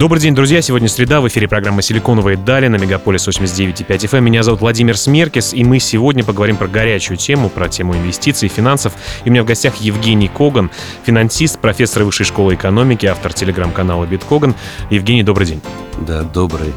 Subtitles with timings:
[0.00, 0.62] Добрый день, друзья.
[0.62, 1.20] Сегодня среда.
[1.20, 4.16] В эфире программа «Силиконовые дали» на Мегаполис 89.5 FM.
[4.16, 4.24] Эм.
[4.24, 8.94] Меня зовут Владимир Смеркис, и мы сегодня поговорим про горячую тему, про тему инвестиций, финансов.
[9.26, 10.70] И у меня в гостях Евгений Коган,
[11.04, 14.54] финансист, профессор Высшей школы экономики, автор телеграм-канала «Биткоган».
[14.88, 15.60] Евгений, добрый день.
[16.06, 16.72] Да, добрый.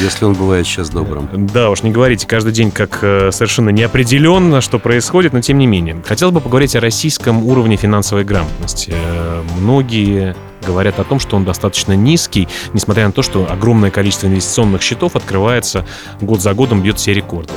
[0.00, 1.48] Если он бывает сейчас добрым.
[1.52, 5.66] Да, уж не говорите, каждый день как э, совершенно неопределенно, что происходит, но тем не
[5.66, 6.00] менее.
[6.06, 8.92] Хотел бы поговорить о российском уровне финансовой грамотности.
[8.94, 14.26] Э, многие говорят о том, что он достаточно низкий, несмотря на то, что огромное количество
[14.26, 15.86] инвестиционных счетов открывается
[16.20, 17.52] год за годом, бьет все рекорды.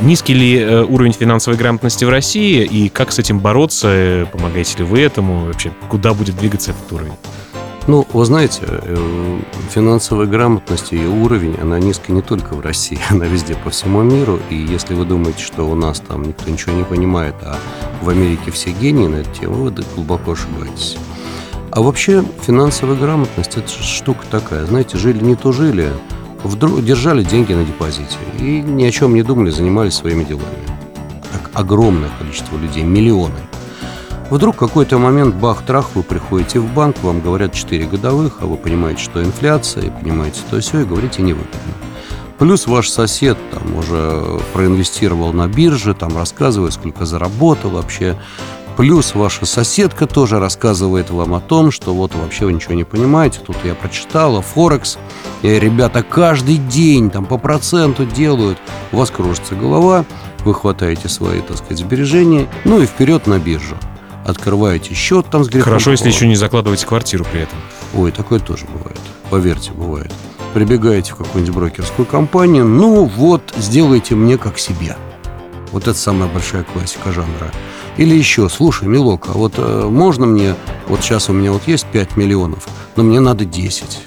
[0.00, 4.28] Низкий ли э, уровень финансовой грамотности в России и как с этим бороться?
[4.30, 5.46] Помогаете ли вы этому?
[5.46, 7.14] Вообще, куда будет двигаться этот уровень?
[7.86, 9.40] Ну, вы знаете, э,
[9.70, 14.40] финансовая грамотность и уровень, она низкая не только в России, она везде по всему миру.
[14.50, 17.58] И если вы думаете, что у нас там никто ничего не понимает, а
[18.02, 20.98] в Америке все гении на эту тему, вы глубоко ошибаетесь.
[21.76, 24.64] А вообще финансовая грамотность– это штука такая.
[24.64, 25.92] Знаете, жили не то жили,
[26.42, 30.46] вдруг держали деньги на депозите и ни о чем не думали, занимались своими делами.
[31.30, 33.34] Так огромное количество людей, миллионы.
[34.30, 39.02] Вдруг какой-то момент бах-трах, вы приходите в банк, вам говорят 4 годовых, а вы понимаете,
[39.02, 41.74] что инфляция, и понимаете то все, и говорите невыгодно.
[42.38, 48.16] Плюс ваш сосед там уже проинвестировал на бирже, там рассказывает, сколько заработал вообще.
[48.76, 53.40] Плюс ваша соседка тоже рассказывает вам о том, что вот вообще вы ничего не понимаете.
[53.44, 54.98] Тут я прочитала, Форекс,
[55.40, 58.58] и ребята каждый день там по проценту делают.
[58.92, 60.04] У вас кружится голова,
[60.44, 63.76] вы хватаете свои, так сказать, сбережения, ну и вперед на биржу.
[64.26, 65.70] Открываете счет там с грехом.
[65.70, 67.58] Хорошо, если еще не закладываете квартиру при этом.
[67.94, 69.00] Ой, такое тоже бывает.
[69.30, 70.12] Поверьте, бывает.
[70.52, 74.96] Прибегаете в какую-нибудь брокерскую компанию, ну вот, сделайте мне как себе.
[75.72, 77.52] Вот это самая большая классика жанра.
[77.96, 80.54] Или еще, слушай, Милок, а вот э, можно мне,
[80.86, 84.00] вот сейчас у меня вот есть 5 миллионов, но мне надо 10.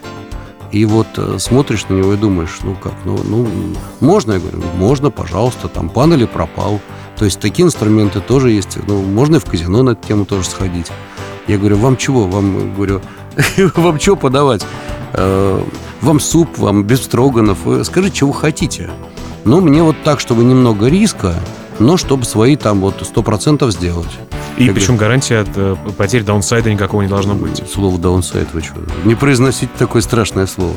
[0.71, 3.47] И вот э, смотришь на него и думаешь, ну как, ну, ну
[3.99, 4.33] можно?
[4.33, 6.79] Я говорю, можно, пожалуйста, там пан пропал.
[7.17, 8.77] То есть такие инструменты тоже есть.
[8.87, 10.87] Ну, можно и в казино на эту тему тоже сходить.
[11.47, 12.27] Я говорю, вам чего?
[12.27, 13.01] Вам, говорю,
[13.75, 14.65] вам что подавать?
[15.13, 15.63] Э,
[16.01, 17.57] вам суп, вам без строганов.
[17.83, 18.91] Скажите, чего хотите.
[19.45, 21.35] Ну, мне вот так, чтобы немного риска,
[21.79, 24.19] но чтобы свои там вот 100% сделать.
[24.57, 27.63] И как причем гарантия от э, потерь даунсайда никакого не должно быть.
[27.71, 28.75] Слово даунсайд, вы что?
[29.05, 30.75] Не произносите такое страшное слово.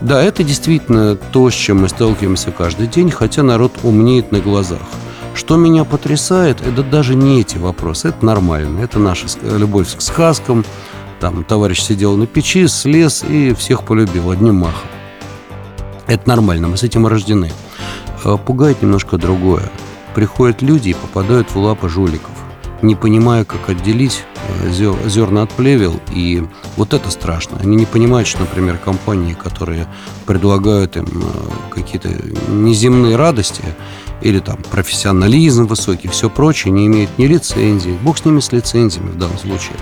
[0.00, 4.80] Да, это действительно то, с чем мы сталкиваемся каждый день, хотя народ умнеет на глазах.
[5.34, 8.80] Что меня потрясает, это даже не эти вопросы, это нормально.
[8.80, 10.64] Это наша любовь к сказкам.
[11.20, 14.88] Там товарищ сидел на печи, слез и всех полюбил одним махом.
[16.06, 17.52] Это нормально, мы с этим рождены.
[18.24, 19.70] А пугает немножко другое
[20.14, 22.32] приходят люди и попадают в лапы жуликов,
[22.82, 24.24] не понимая, как отделить
[24.62, 24.70] э,
[25.06, 27.58] зерна от плевел, и вот это страшно.
[27.60, 29.86] Они не понимают, что, например, компании, которые
[30.26, 32.08] предлагают им э, какие-то
[32.48, 33.62] неземные радости
[34.22, 39.10] или там профессионализм высокий, все прочее, не имеют ни лицензии, бог с ними с лицензиями
[39.10, 39.76] в данном случае,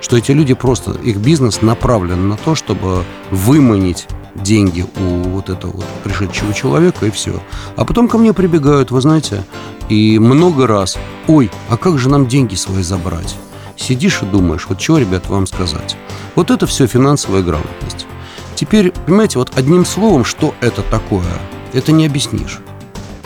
[0.00, 5.72] что эти люди просто, их бизнес направлен на то, чтобы выманить деньги у вот этого
[5.72, 7.40] вот пришедшего человека, и все.
[7.76, 9.44] А потом ко мне прибегают, вы знаете,
[9.88, 10.96] и много раз,
[11.28, 13.36] ой, а как же нам деньги свои забрать?
[13.76, 15.96] Сидишь и думаешь, вот что, ребят, вам сказать?
[16.34, 18.06] Вот это все финансовая грамотность.
[18.54, 21.24] Теперь, понимаете, вот одним словом, что это такое,
[21.72, 22.60] это не объяснишь.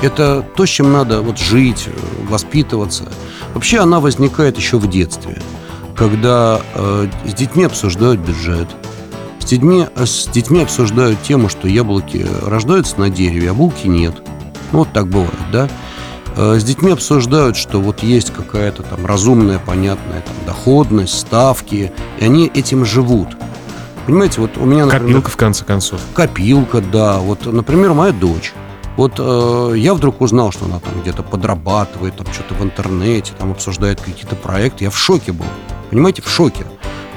[0.00, 1.88] Это то, с чем надо вот жить,
[2.28, 3.04] воспитываться.
[3.52, 5.42] Вообще она возникает еще в детстве,
[5.96, 8.68] когда э, с детьми обсуждают бюджет,
[9.48, 14.14] детьми, э, с детьми обсуждают тему, что яблоки рождаются на дереве, а булки нет.
[14.72, 15.68] Ну, вот так бывает, да?
[16.36, 22.24] Э, с детьми обсуждают, что вот есть какая-то там разумная, понятная там, доходность, ставки, и
[22.24, 23.28] они этим живут.
[24.06, 24.86] Понимаете, вот у меня...
[24.86, 26.00] Например, копилка, в конце концов.
[26.14, 27.18] Копилка, да.
[27.18, 28.52] Вот, например, моя дочь.
[28.96, 33.50] Вот э, я вдруг узнал, что она там где-то подрабатывает, там что-то в интернете, там
[33.52, 34.84] обсуждает какие-то проекты.
[34.84, 35.46] Я в шоке был.
[35.90, 36.64] Понимаете, в шоке.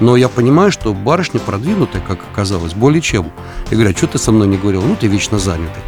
[0.02, 3.32] Но я понимаю, что барышня продвинутая, как оказалось, более чем.
[3.70, 4.82] Я говорю, а что ты со мной не говорил?
[4.82, 5.82] Ну, ты вечно занятый.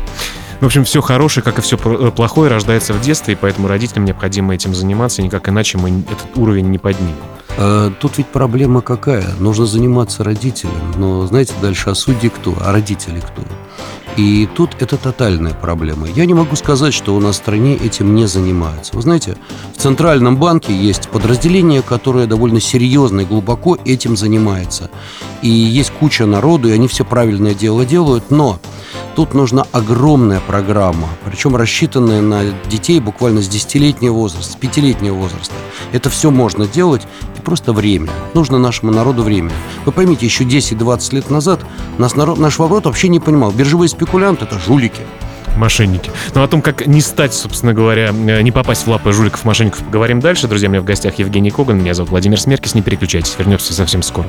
[0.61, 4.05] В общем, все хорошее, как и все э, плохое, рождается в детстве, и поэтому родителям
[4.05, 7.15] необходимо этим заниматься, и никак иначе мы этот уровень не поднимем.
[7.57, 9.25] А, тут ведь проблема какая?
[9.39, 13.41] Нужно заниматься родителям, но знаете дальше, а судьи кто, а родители кто?
[14.15, 16.07] И тут это тотальная проблема.
[16.07, 18.95] Я не могу сказать, что у нас в стране этим не занимаются.
[18.95, 19.37] Вы знаете,
[19.75, 24.91] в Центральном банке есть подразделение, которое довольно серьезно и глубоко этим занимается.
[25.43, 28.59] И есть куча народу, и они все правильное дело делают, но
[29.15, 35.53] Тут нужна огромная программа, причем рассчитанная на детей буквально с 10-летнего возраста, с 5-летнего возраста.
[35.91, 37.03] Это все можно делать,
[37.37, 38.09] и просто время.
[38.33, 39.51] Нужно нашему народу время.
[39.85, 41.59] Вы поймите, еще 10-20 лет назад
[41.99, 43.51] нас народ, наш народ вообще не понимал.
[43.51, 45.01] Биржевые спекулянты– это жулики
[45.55, 46.09] мошенники.
[46.33, 49.83] Ну, о том, как не стать, собственно говоря, э, не попасть в лапы жуликов, мошенников,
[49.83, 50.47] поговорим дальше.
[50.47, 52.73] Друзья, у меня в гостях Евгений Коган, меня зовут Владимир Смеркис.
[52.73, 54.27] Не переключайтесь, вернемся совсем скоро.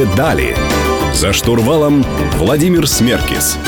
[0.00, 0.56] Силиконовые дали.
[1.12, 2.04] За штурвалом
[2.38, 3.58] Владимир Смеркис.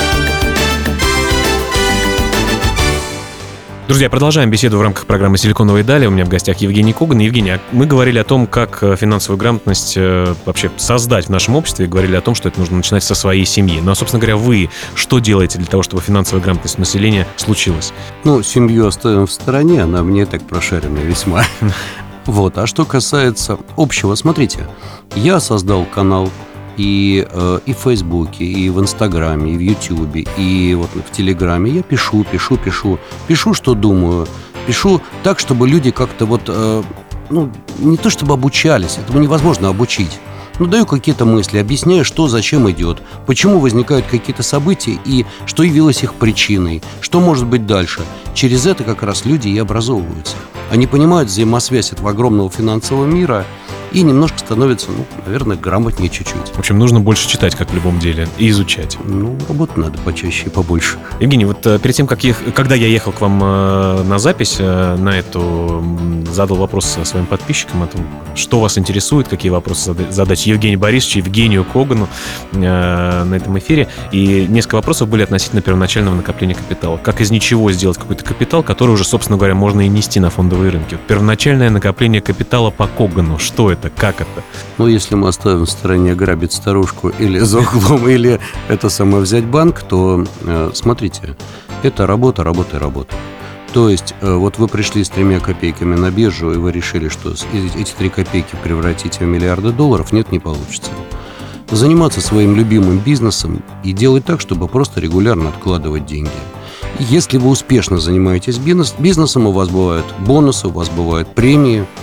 [3.87, 6.07] Друзья, продолжаем беседу в рамках программы «Силиконовые дали».
[6.07, 7.19] У меня в гостях Евгений Коган.
[7.19, 11.55] Евгений, а мы говорили о том, как э, финансовую грамотность э, вообще создать в нашем
[11.55, 13.81] обществе, и говорили о том, что это нужно начинать со своей семьи.
[13.81, 17.93] Ну, а, собственно говоря, вы что делаете для того, чтобы финансовая грамотность населения случилась?
[18.23, 21.43] Ну, семью оставим в стороне, она мне так прошарена весьма.
[22.25, 22.57] Вот.
[22.57, 24.67] А что касается общего, смотрите,
[25.15, 26.29] я создал канал
[26.77, 31.71] и, э, и в Фейсбуке, и в Инстаграме, и в Ютубе, и вот в Телеграме.
[31.71, 32.99] Я пишу, пишу, пишу.
[33.27, 34.27] Пишу, что думаю.
[34.67, 36.83] Пишу так, чтобы люди как-то вот, э,
[37.29, 40.19] ну, не то чтобы обучались, этому невозможно обучить.
[40.59, 46.03] Ну, даю какие-то мысли, объясняю, что зачем идет, почему возникают какие-то события и что явилось
[46.03, 48.01] их причиной, что может быть дальше.
[48.33, 50.35] Через это как раз люди и образовываются.
[50.71, 53.45] Они понимают взаимосвязь этого огромного финансового мира–
[53.93, 56.53] и немножко становится, ну, наверное, грамотнее чуть-чуть.
[56.53, 58.97] В общем, нужно больше читать, как в любом деле, и изучать.
[59.05, 60.97] Ну, работать надо почаще и побольше.
[61.19, 62.37] Евгений, вот э, перед тем, как ех...
[62.55, 65.83] когда я ехал к вам э, на запись, э, на эту,
[66.31, 68.01] задал вопрос своим подписчикам о том,
[68.35, 72.07] что вас интересует, какие вопросы задать Евгению Борисовичу, Евгению Когану
[72.51, 73.87] на этом эфире.
[74.11, 76.97] И несколько вопросов были относительно первоначального накопления капитала.
[76.97, 80.71] Как из ничего сделать какой-то капитал, который уже, собственно говоря, можно и нести на фондовые
[80.71, 80.97] рынки.
[81.07, 83.83] Первоначальное накопление капитала по Когану, что это?
[83.83, 83.89] это?
[83.89, 84.43] Как это?
[84.77, 89.45] Ну, если мы оставим в стороне грабить старушку или за углом, или это самое взять
[89.45, 91.35] банк, то э, смотрите,
[91.83, 93.15] это работа, работа и работа.
[93.73, 97.33] То есть, э, вот вы пришли с тремя копейками на биржу, и вы решили, что
[97.53, 100.91] эти три копейки превратите в миллиарды долларов, нет, не получится.
[101.71, 106.29] Заниматься своим любимым бизнесом и делать так, чтобы просто регулярно откладывать деньги.
[106.99, 111.85] Если вы успешно занимаетесь бизнес, бизнесом, у вас бывают бонусы, у вас бывают премии–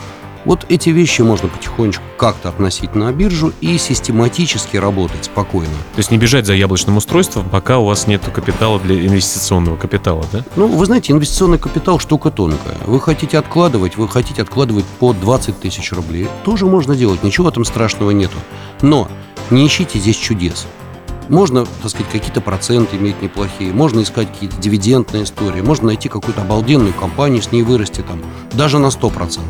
[0.45, 5.73] вот эти вещи можно потихонечку как-то относить на биржу и систематически работать спокойно.
[5.95, 10.25] То есть не бежать за яблочным устройством, пока у вас нет капитала для инвестиционного капитала,
[10.33, 10.45] да?
[10.57, 12.77] Ну, вы знаете, инвестиционный капитал штука тонкая.
[12.87, 16.27] Вы хотите откладывать, вы хотите откладывать по 20 тысяч рублей.
[16.45, 18.37] Тоже можно делать, ничего этом страшного нету.
[18.81, 19.09] Но
[19.51, 20.67] не ищите здесь чудес.
[21.31, 26.43] Можно, так сказать, какие-то проценты иметь неплохие, можно искать какие-то дивидендные истории, можно найти какую-то
[26.43, 28.21] обалденную компанию, с ней вырасти там
[28.53, 29.41] даже на 100%.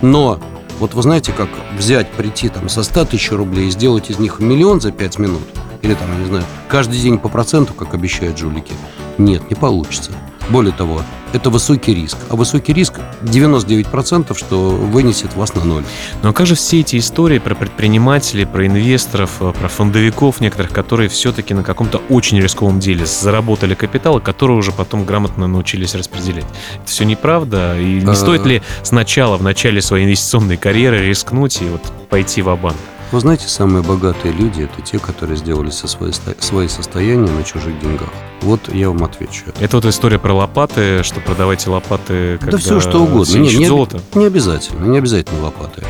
[0.00, 0.40] Но
[0.78, 4.40] вот вы знаете, как взять, прийти там со 100 тысяч рублей и сделать из них
[4.40, 5.42] миллион за 5 минут,
[5.82, 8.72] или там, я не знаю, каждый день по проценту, как обещают жулики,
[9.18, 10.12] нет, не получится.
[10.50, 11.02] Более того,
[11.32, 12.18] это высокий риск.
[12.28, 15.84] А высокий риск 99%, что вынесет вас на ноль.
[16.22, 21.08] Но как же все эти истории про предпринимателей, про инвесторов, э, про фондовиков некоторых, которые
[21.08, 26.46] все-таки на каком-то очень рисковом деле заработали капитал, который уже потом грамотно научились распределять?
[26.74, 27.78] Это все неправда?
[27.78, 32.54] И не стоит ли сначала, в начале своей инвестиционной карьеры рискнуть и вот пойти в
[32.56, 32.76] банк
[33.12, 37.78] вы знаете, самые богатые люди– это те, которые сделали со свои, свои состояния на чужих
[37.80, 38.08] деньгах.
[38.42, 39.44] Вот я вам отвечу.
[39.58, 43.36] Это вот история про лопаты, что продавайте лопаты, когда Да все, что угодно.
[43.36, 44.00] Не, не, золото.
[44.14, 45.82] не обязательно, не обязательно лопаты.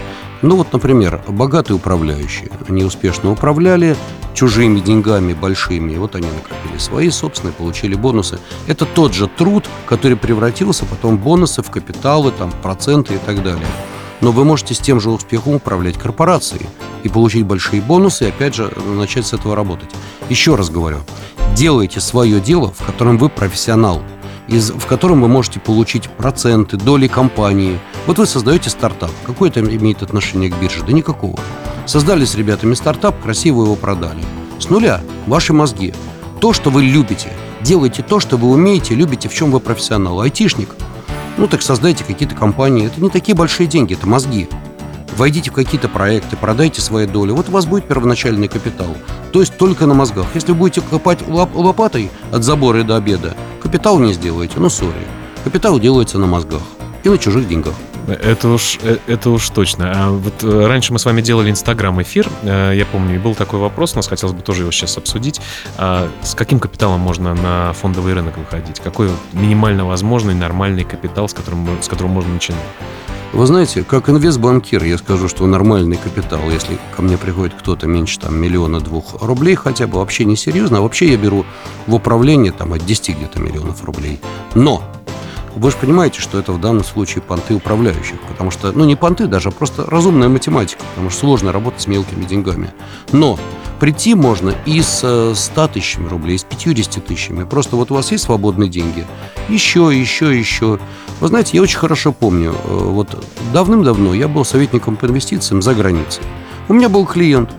[0.42, 2.48] Ну вот, например, богатые управляющие.
[2.66, 3.94] Они успешно управляли
[4.32, 5.92] чужими деньгами большими.
[5.92, 8.38] И вот они накопили свои собственные, получили бонусы.
[8.66, 13.42] Это тот же труд, который превратился потом в бонусы, в капиталы, там, проценты и так
[13.42, 13.66] далее.
[14.20, 16.66] Но вы можете с тем же успехом управлять корпорацией
[17.02, 19.90] и получить большие бонусы, и опять же начать с этого работать.
[20.28, 20.98] Еще раз говорю,
[21.54, 24.02] делайте свое дело, в котором вы профессионал,
[24.46, 27.78] из, в котором вы можете получить проценты, доли компании.
[28.06, 29.10] Вот вы создаете стартап.
[29.24, 30.84] Какое это имеет отношение к бирже?
[30.84, 31.38] Да никакого.
[31.86, 34.22] Создали с ребятами стартап, красиво его продали.
[34.58, 35.00] С нуля.
[35.26, 35.94] Ваши мозги.
[36.40, 37.32] То, что вы любите.
[37.62, 40.20] Делайте то, что вы умеете, любите, в чем вы профессионал.
[40.20, 40.74] Айтишник–
[41.40, 42.86] ну так создайте какие-то компании.
[42.86, 44.46] Это не такие большие деньги, это мозги.
[45.16, 47.30] Войдите в какие-то проекты, продайте свои доли.
[47.32, 48.94] Вот у вас будет первоначальный капитал.
[49.32, 50.26] То есть только на мозгах.
[50.34, 54.54] Если будете копать лоп лопатой от забора до обеда, капитал не сделаете.
[54.58, 55.06] Ну, сори.
[55.42, 56.62] Капитал делается на мозгах
[57.04, 57.74] и на чужих деньгах.
[58.12, 59.92] Это уж, э, это уж точно.
[59.94, 62.28] А вот э, раньше мы с вами делали Инстаграм-эфир.
[62.42, 65.40] Э, я помню, и был такой вопрос, нас хотелось бы тоже его сейчас обсудить.
[65.78, 68.80] А с каким капиталом можно на фондовый рынок выходить?
[68.80, 72.60] Какой минимально возможный нормальный капитал, с которым, с которым можно начинать?
[73.32, 78.18] Вы знаете, как инвестбанкир, я скажу, что нормальный капитал, если ко мне приходит кто-то меньше
[78.18, 81.46] там миллиона двух рублей, хотя бы вообще не серьезно, а вообще я беру
[81.86, 84.18] в управление там от 10 где-то миллионов рублей.
[84.56, 84.82] Но
[85.60, 89.26] вы же понимаете, что это в данном случае понты управляющих, потому что, ну не понты
[89.26, 92.72] даже, а просто разумная математика, потому что сложно работать с мелкими деньгами.
[93.12, 93.38] Но
[93.78, 97.44] прийти можно и с 100 тысячами рублей, и с 50 тысячами.
[97.44, 99.06] Просто вот у вас есть свободные деньги,
[99.50, 100.78] еще, еще, еще.
[101.20, 105.74] Вы знаете, я очень хорошо помню, э, вот давным-давно я был советником по инвестициям за
[105.74, 106.22] границей.
[106.68, 107.50] У меня был клиент,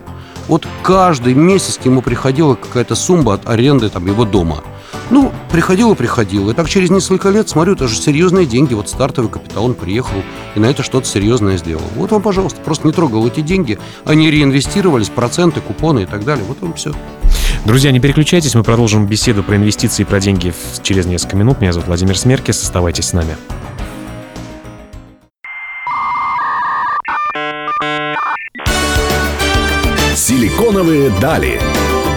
[0.48, 4.64] вот каждый месяц к нему приходила какая-то сумма от аренды там, его дома.
[5.12, 6.48] Ну, приходил и приходил.
[6.48, 8.72] И так через несколько лет, смотрю, это же серьезные деньги.
[8.72, 10.16] Вот стартовый капитал, он приехал
[10.54, 11.82] и на это что-то серьезное сделал.
[11.96, 13.78] Вот вам, пожалуйста, просто не трогал эти деньги.
[14.06, 16.46] Они реинвестировались, проценты, купоны и так далее.
[16.48, 16.94] Вот вам все.
[17.66, 21.60] Друзья, не переключайтесь, мы продолжим беседу про инвестиции и про деньги через несколько минут.
[21.60, 23.36] Меня зовут Владимир Смеркис, оставайтесь с нами.
[30.16, 31.60] Силиконовые дали.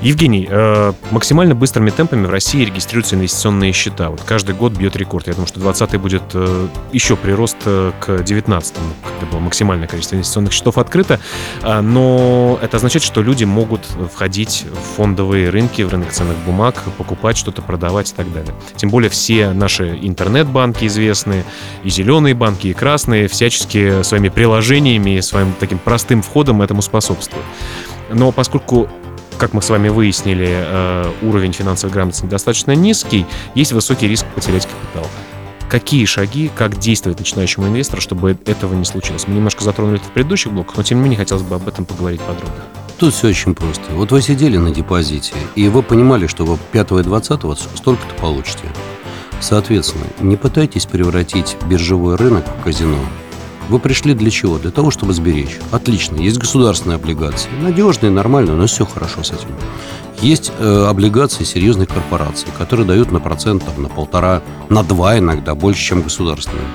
[0.00, 4.10] Евгений, э, максимально быстрыми темпами в России регистрируются инвестиционные счета.
[4.10, 5.26] Вот каждый год бьет рекорд.
[5.26, 8.74] Я думаю, что 2020 будет э, еще прирост э, к 19
[9.18, 11.18] когда было максимальное количество инвестиционных счетов открыто.
[11.62, 13.80] А, но это означает, что люди могут
[14.12, 18.54] входить в фондовые рынки, в рынок ценных бумаг, покупать что-то, продавать и так далее.
[18.76, 21.44] Тем более все наши интернет-банки известные,
[21.82, 27.44] и зеленые банки, и красные, всячески своими приложениями, своим таким простым входом этому способствуют.
[28.10, 28.88] Но поскольку
[29.38, 34.66] как мы с вами выяснили, э, уровень финансовой грамотности достаточно низкий, есть высокий риск потерять
[34.66, 35.08] капитал.
[35.68, 39.26] Какие шаги, как действовать начинающему инвестору, чтобы этого не случилось?
[39.26, 41.84] Мы немножко затронули это в предыдущих блоках, но тем не менее хотелось бы об этом
[41.84, 42.64] поговорить подробно.
[42.98, 43.82] Тут все очень просто.
[43.92, 48.14] Вот вы сидели на депозите, и вы понимали, что вы 5 и 20 вот столько-то
[48.14, 48.64] получите.
[49.40, 52.98] Соответственно, не пытайтесь превратить биржевой рынок в казино.
[53.68, 54.58] Вы пришли для чего?
[54.58, 55.58] Для того, чтобы сберечь.
[55.70, 56.16] Отлично.
[56.16, 57.50] Есть государственные облигации.
[57.60, 59.48] Надежные, нормальные, но все хорошо с этим.
[60.20, 65.82] Есть э, облигации серьезных корпораций, которые дают на процентов на полтора, на два иногда, больше,
[65.82, 66.66] чем государственные.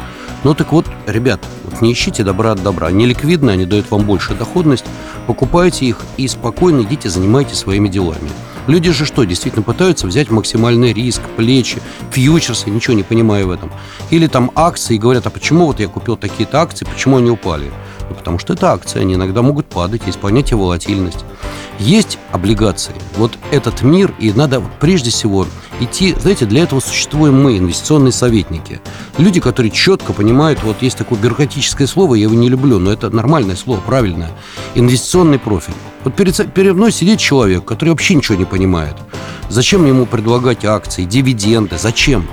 [0.43, 2.87] Ну так вот, ребят, вот не ищите добра от добра.
[2.87, 4.85] Они ликвидны, они дают вам большую доходность.
[5.25, 8.29] Покупайте их и спокойно идите, занимайтесь своими делами.
[8.67, 13.71] Люди же что, действительно пытаются взять максимальный риск, плечи, фьючерсы, ничего не понимая в этом.
[14.09, 17.71] Или там акции, и говорят, а почему вот я купил такие-то акции, почему они упали?
[18.09, 21.25] Ну, потому что это акции, они иногда могут падать, есть понятие волатильность.
[21.79, 22.93] Есть облигации.
[23.17, 25.45] Вот этот мир, и надо прежде всего
[25.79, 28.79] идти, знаете, для этого существуем мы, инвестиционные советники.
[29.17, 33.09] Люди, которые четко понимают, вот есть такое бюрократическое слово, я его не люблю, но это
[33.09, 34.31] нормальное слово, правильное.
[34.75, 35.73] Инвестиционный профиль.
[36.03, 38.95] Вот перед, перед мной сидит человек, который вообще ничего не понимает.
[39.49, 42.27] Зачем ему предлагать акции, дивиденды, зачем?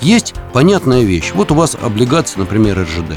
[0.00, 1.32] Есть понятная вещь.
[1.34, 3.14] Вот у вас облигации, например, РЖД.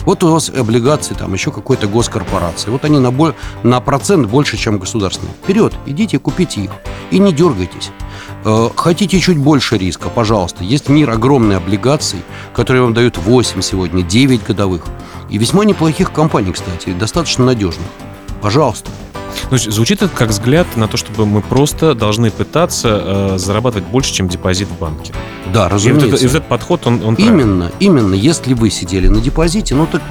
[0.00, 2.70] Вот у вас облигации там еще какой-то госкорпорации.
[2.70, 3.34] Вот они на, боль,
[3.64, 5.34] на процент больше, чем государственные.
[5.42, 6.70] Вперед, идите, купите их.
[7.10, 7.90] И не дергайтесь.
[8.44, 10.62] Э, хотите чуть больше риска, пожалуйста.
[10.64, 12.20] Есть мир огромной облигаций,
[12.54, 14.84] которые вам дают 8 сегодня, 9 годовых.
[15.28, 17.86] И весьма неплохих компаний, кстати, достаточно надежных.
[18.40, 18.90] Пожалуйста.
[19.50, 24.12] Ну, звучит это как взгляд на то, чтобы мы просто должны пытаться э, зарабатывать больше,
[24.12, 25.12] чем депозит в банке.
[25.52, 26.06] Да, разумеется.
[26.06, 28.14] И вот, и вот этот подход, он, он Именно, именно.
[28.14, 30.02] Если вы сидели на депозите, ну так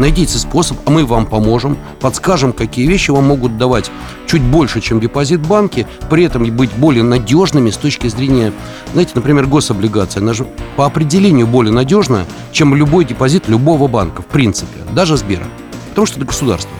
[0.00, 3.90] найдите способ, а мы вам поможем, подскажем, какие вещи вам могут давать
[4.26, 8.52] чуть больше, чем депозит в банке, при этом быть более надежными с точки зрения,
[8.92, 10.46] знаете, например, гособлигация, она же
[10.76, 15.46] по определению более надежна, чем любой депозит любого банка, в принципе, даже Сбера,
[15.90, 16.70] потому что это государство.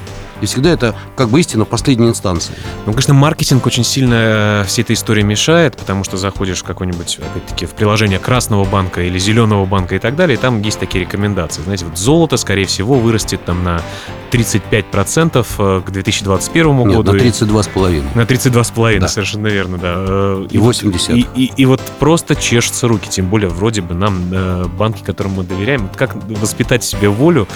[0.40, 2.52] И всегда это как бы истина последней инстанции.
[2.86, 7.18] Ну, конечно, маркетинг очень сильно э, всей этой истории мешает, потому что заходишь в какой-нибудь,
[7.18, 11.04] опять-таки, в приложение красного банка или зеленого банка и так далее, и там есть такие
[11.04, 11.62] рекомендации.
[11.62, 13.82] Знаете, вот золото, скорее всего, вырастет там на
[14.30, 17.12] 35% э, к 2021 Нет, году.
[17.12, 18.02] на 32,5.
[18.14, 19.08] На 32,5, Да.
[19.08, 19.94] совершенно верно, да.
[19.96, 21.10] Э, И 80.
[21.16, 24.30] И, и, и вот просто чешутся руки, тем более вроде бы нам
[24.78, 27.48] банки, которым мы доверяем, как воспитать в себе волю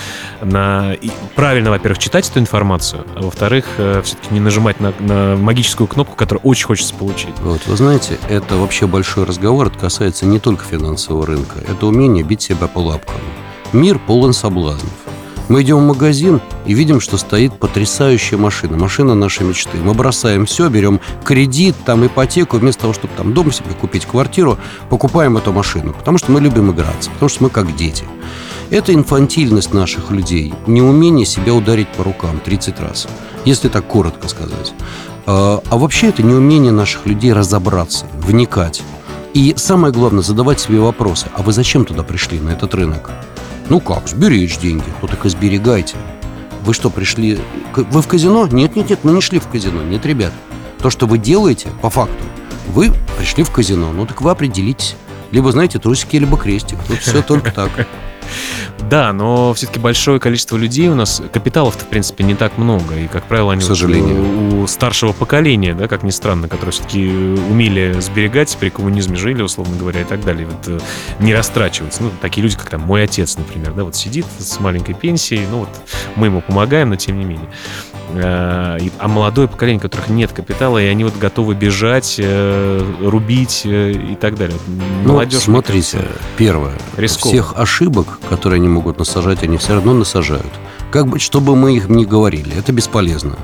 [0.43, 2.74] на и правильно, во-первых, читать эту информацию,
[3.17, 7.35] а во-вторых, э, все-таки не нажимать на, на магическую кнопку, которую очень хочется получить.
[7.41, 12.25] Вот, вы знаете, это вообще большой разговор, это касается не только финансового рынка, это умение
[12.25, 13.21] бить себя по лапкам.
[13.73, 14.93] Мир полон соблазнов.
[15.49, 19.77] Мы идем в магазин и видим, что стоит потрясающая машина, машина нашей мечты.
[19.77, 24.59] Мы бросаем все, берем кредит, там ипотеку, вместо того, чтобы там дом себе купить, квартиру,
[24.89, 28.05] покупаем эту машину, потому что мы любим играться, потому что мы как дети.
[28.75, 33.07] Это инфантильность наших людей, неумение себя ударить по рукам 30 раз,
[33.45, 34.75] если так коротко сказать.
[35.27, 38.83] А, а вообще это неумение наших людей разобраться, вникать.
[39.33, 41.29] И самое главное, задавать себе вопросы.
[41.37, 43.13] А вы зачем туда пришли, на этот рынок?
[43.69, 44.93] Ну как, сберечь деньги.
[45.01, 45.95] Ну так и сберегайте.
[46.65, 47.39] Вы что, пришли...
[47.77, 48.49] Вы в казино?
[48.49, 49.85] Нет, нет, нет, мы не шли в казино.
[49.85, 50.33] Нет, ребят.
[50.83, 52.25] То, что вы делаете, по факту,
[52.67, 53.93] вы пришли в казино.
[53.93, 54.97] Ну так вы определитесь.
[55.31, 56.79] Либо, знаете, трусики, либо крестик.
[56.89, 57.71] Тут все только так.
[58.91, 62.97] Да, но все-таки большое количество людей у нас, капиталов-то, в принципе, не так много.
[62.97, 64.23] И, как правило, они К сожалению.
[64.23, 69.43] Вот у старшего поколения, да, как ни странно, которые все-таки умели сберегать, при коммунизме жили,
[69.43, 70.81] условно говоря, и так далее, вот, э,
[71.21, 72.03] не растрачиваться.
[72.03, 75.61] Ну, такие люди, как там мой отец, например, да, вот сидит с маленькой пенсией, ну
[75.61, 75.69] вот
[76.17, 77.49] мы ему помогаем, но тем не менее.
[78.23, 83.63] А, а молодое поколение, у которых нет капитала, и они вот готовы бежать, э, рубить
[83.65, 84.57] э, и так далее.
[85.05, 87.33] Молодежь, ну, смотрите, кажется, первое, рисково.
[87.33, 90.53] всех ошибок, которые они могут насажать, они все равно насажают.
[90.91, 93.37] Как бы, что бы мы их ни говорили, это бесполезно.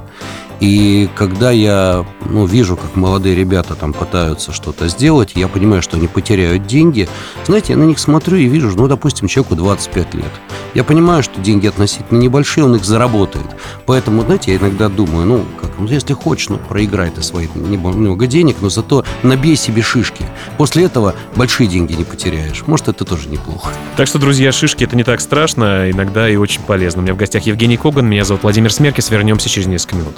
[0.60, 5.96] И когда я ну, вижу, как молодые ребята там пытаются что-то сделать, я понимаю, что
[5.96, 7.08] они потеряют деньги.
[7.46, 10.30] Знаете, я на них смотрю и вижу, ну, допустим, человеку 25 лет.
[10.74, 13.46] Я понимаю, что деньги относительно небольшие, он их заработает.
[13.86, 18.26] Поэтому, знаете, я иногда думаю, ну, как, ну, если хочешь, ну, проиграй ты свои немного
[18.26, 20.24] денег, но зато набей себе шишки.
[20.58, 22.64] После этого большие деньги не потеряешь.
[22.66, 23.70] Может, это тоже неплохо.
[23.96, 27.00] Так что, друзья, шишки это не так страшно, иногда и очень полезно.
[27.00, 29.10] У меня в гостях Евгений Коган, меня зовут Владимир Смеркис.
[29.10, 30.14] Вернемся через несколько минут.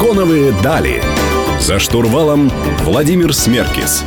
[0.00, 1.02] Силиконовые дали.
[1.60, 2.50] За штурвалом
[2.84, 4.02] Владимир Смеркис.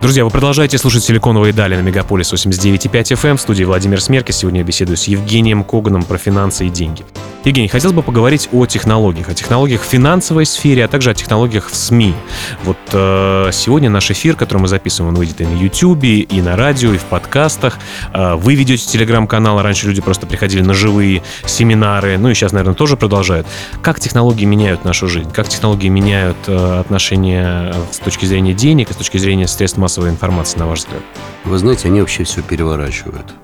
[0.00, 3.36] Друзья, вы продолжаете слушать «Силиконовые дали» на Мегаполис 89.5 FM.
[3.36, 4.38] В студии Владимир Смеркис.
[4.38, 7.04] Сегодня я беседую с Евгением Коганом про финансы и деньги.
[7.44, 11.68] Евгений, хотел бы поговорить о технологиях, о технологиях в финансовой сфере, а также о технологиях
[11.68, 12.14] в СМИ.
[12.62, 16.56] Вот э, сегодня наш эфир, который мы записываем, он выйдет и на YouTube, и на
[16.56, 17.78] радио, и в подкастах.
[18.14, 22.74] Э, вы ведете телеграм-канал, раньше люди просто приходили на живые семинары, ну и сейчас, наверное,
[22.74, 23.46] тоже продолжают.
[23.82, 25.30] Как технологии меняют нашу жизнь?
[25.30, 30.58] Как технологии меняют э, отношения с точки зрения денег с точки зрения средств массовой информации,
[30.58, 31.02] на ваш взгляд?
[31.44, 33.34] Вы знаете, они вообще все переворачивают.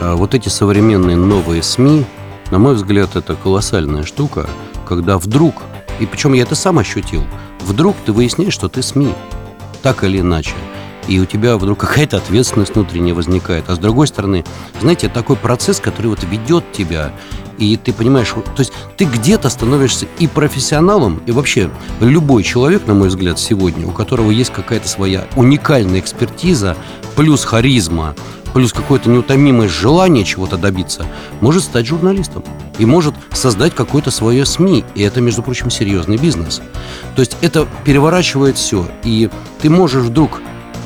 [0.00, 2.06] А вот эти современные новые СМИ,
[2.50, 4.48] на мой взгляд, это колоссальная штука,
[4.86, 5.62] когда вдруг,
[6.00, 7.22] и причем я это сам ощутил,
[7.60, 9.14] вдруг ты выясняешь, что ты СМИ,
[9.82, 10.54] так или иначе.
[11.08, 13.68] И у тебя вдруг какая-то ответственность внутренняя возникает.
[13.68, 14.44] А с другой стороны,
[14.80, 17.12] знаете, такой процесс, который вот ведет тебя,
[17.58, 22.94] и ты понимаешь, то есть ты где-то становишься и профессионалом, и вообще любой человек, на
[22.94, 26.76] мой взгляд, сегодня, у которого есть какая-то своя уникальная экспертиза,
[27.16, 28.14] плюс харизма,
[28.52, 31.06] плюс какое-то неутомимое желание чего-то добиться,
[31.40, 32.44] может стать журналистом
[32.78, 34.84] и может создать какое-то свое СМИ.
[34.94, 36.60] И это, между прочим, серьезный бизнес.
[37.16, 38.86] То есть это переворачивает все.
[39.04, 40.40] И ты можешь вдруг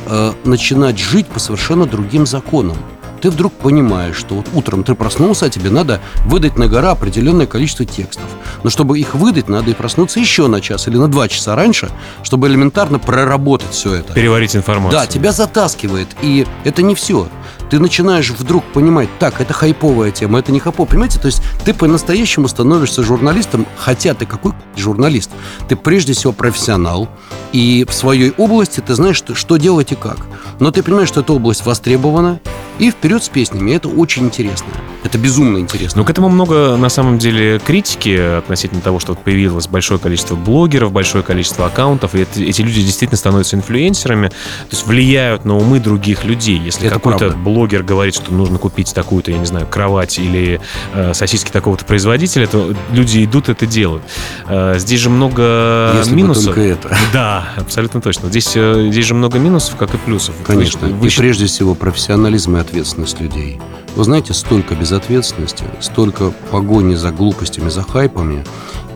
[0.06, 2.76] э, начинать жить по совершенно другим законам
[3.24, 7.46] ты вдруг понимаешь, что вот утром ты проснулся, а тебе надо выдать на гора определенное
[7.46, 8.26] количество текстов.
[8.62, 11.90] Но чтобы их выдать, надо и проснуться еще на час или на два часа раньше,
[12.22, 14.12] чтобы элементарно проработать все это.
[14.12, 15.00] Переварить информацию.
[15.00, 16.08] Да, тебя затаскивает.
[16.20, 17.30] И это не все
[17.70, 21.18] ты начинаешь вдруг понимать, так, это хайповая тема, это не хайповая, понимаете?
[21.18, 25.30] То есть ты по-настоящему становишься журналистом, хотя ты какой журналист?
[25.68, 27.08] Ты прежде всего профессионал,
[27.52, 30.18] и в своей области ты знаешь, что, что делать и как.
[30.60, 32.40] Но ты понимаешь, что эта область востребована,
[32.78, 33.72] и вперед с песнями.
[33.72, 34.66] Это очень интересно.
[35.04, 36.00] Это безумно интересно.
[36.00, 40.92] Но к этому много, на самом деле, критики относительно того, что появилось большое количество блогеров,
[40.92, 44.34] большое количество аккаунтов, и это, эти люди действительно становятся инфлюенсерами, то
[44.70, 46.58] есть влияют на умы других людей.
[46.58, 50.60] Если какой-то блогер говорит, что нужно купить такую-то, я не знаю, кровать или
[50.94, 54.02] э, сосиски такого-то производителя, то люди идут это делают.
[54.48, 56.46] Э, здесь же много Если минусов.
[56.46, 56.96] только это.
[57.12, 58.28] Да, абсолютно точно.
[58.28, 60.34] Здесь, э, здесь же много минусов, как и плюсов.
[60.44, 60.88] Конечно.
[60.88, 61.08] Вы, вы...
[61.08, 63.60] И прежде всего профессионализм и ответственность людей.
[63.96, 68.44] Вы знаете, столько безответственности, столько погони за глупостями, за хайпами.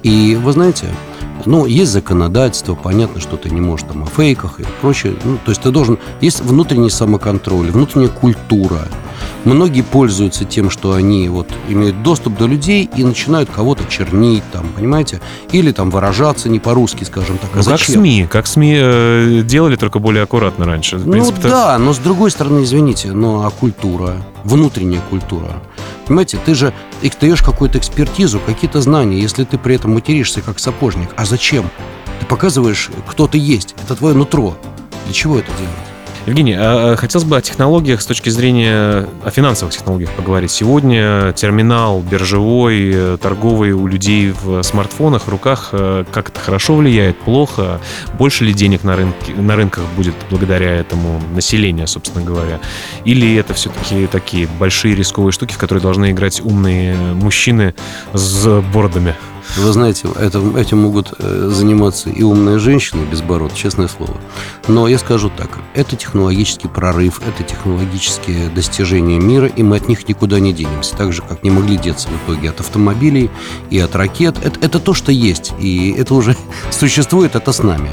[0.02, 0.86] И вы знаете,
[1.46, 5.14] ну, есть законодательство, понятно, что ты не можешь там о фейках и прочее.
[5.24, 5.98] Ну, то есть ты должен...
[6.20, 8.88] Есть внутренний самоконтроль, внутренняя культура.
[9.44, 14.66] Многие пользуются тем, что они вот имеют доступ до людей и начинают кого-то чернить, там,
[14.74, 15.20] понимаете?
[15.52, 17.50] Или там выражаться не по-русски, скажем так.
[17.54, 18.26] А ну, как СМИ.
[18.30, 20.98] Как СМИ э, делали, только более аккуратно раньше.
[20.98, 25.62] ну принципе, да, но с другой стороны, извините, но а культура, внутренняя культура.
[26.08, 26.72] Понимаете, ты же
[27.20, 31.10] даешь какую-то экспертизу, какие-то знания, если ты при этом материшься как сапожник.
[31.16, 31.70] А зачем?
[32.20, 33.74] Ты показываешь, кто ты есть.
[33.84, 34.56] Это твое нутро.
[35.04, 35.87] Для чего это делать?
[36.28, 40.50] Евгений, а, а хотелось бы о технологиях с точки зрения, о финансовых технологиях поговорить.
[40.50, 46.76] Сегодня терминал биржевой, э, торговый у людей в смартфонах, в руках, э, как это хорошо
[46.76, 47.80] влияет, плохо?
[48.18, 52.60] Больше ли денег на, рынке, на рынках будет благодаря этому населению, собственно говоря?
[53.06, 57.74] Или это все-таки такие большие рисковые штуки, в которые должны играть умные мужчины
[58.12, 59.14] с бородами?
[59.56, 64.16] Вы знаете, это, этим могут э, заниматься и умные женщины без бород, честное слово.
[64.68, 70.08] Но я скажу так, это технологический прорыв, это технологические достижения мира, и мы от них
[70.08, 70.96] никуда не денемся.
[70.96, 73.30] Так же, как не могли деться в итоге от автомобилей
[73.70, 74.36] и от ракет.
[74.44, 76.36] Это, это то, что есть, и это уже
[76.70, 77.90] существует, это с нами.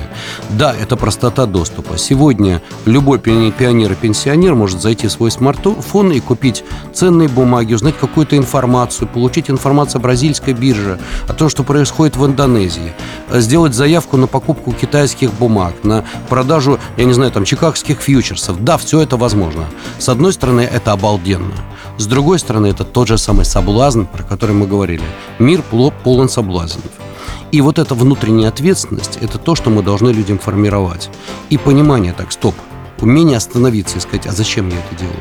[0.50, 1.98] Да, это простота доступа.
[1.98, 6.63] Сегодня любой пионер и пенсионер может зайти в свой смартфон и купить
[6.94, 12.25] ценные бумаги, узнать какую-то информацию, получить информацию о бразильской бирже, о том, что происходит в
[12.25, 12.93] Индонезии,
[13.31, 18.63] сделать заявку на покупку китайских бумаг, на продажу, я не знаю, там, чикагских фьючерсов.
[18.63, 19.65] Да, все это возможно.
[19.99, 21.53] С одной стороны, это обалденно.
[21.97, 25.03] С другой стороны, это тот же самый соблазн, про который мы говорили.
[25.39, 25.63] Мир
[26.03, 26.91] полон соблазнов.
[27.51, 31.10] И вот эта внутренняя ответственность– это то, что мы должны людям формировать.
[31.49, 32.55] И понимание, так, стоп,
[32.99, 35.15] умение остановиться и сказать, а зачем я это делаю?